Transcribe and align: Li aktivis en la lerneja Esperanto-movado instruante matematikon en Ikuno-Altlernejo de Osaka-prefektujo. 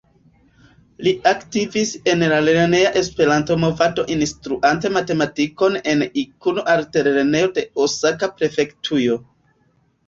Li 1.07 1.11
aktivis 1.31 1.91
en 2.13 2.25
la 2.31 2.39
lerneja 2.47 2.93
Esperanto-movado 3.03 4.07
instruante 4.17 4.93
matematikon 4.97 5.81
en 5.95 6.03
Ikuno-Altlernejo 6.25 7.55
de 7.61 7.71
Osaka-prefektujo. 7.89 9.23